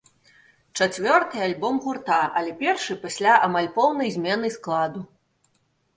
Чацвёрты 0.79 1.37
альбом 1.49 1.75
гурта, 1.83 2.19
але 2.41 2.51
першы 2.63 2.97
пасля 3.07 3.37
амаль 3.49 3.69
поўнай 3.79 4.09
змены 4.19 4.47
складу. 4.61 5.09